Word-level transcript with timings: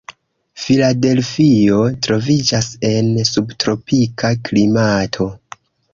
Filadelfio 0.61 1.83
troviĝas 2.07 2.69
en 2.91 3.11
subtropika 3.33 4.33
klimato. 4.49 5.29